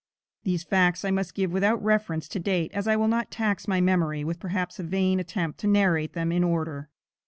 [0.43, 3.79] These facts I must give without reference to date, as I will not tax my
[3.79, 6.89] memory with perhaps a vain attempt to narrate them in order.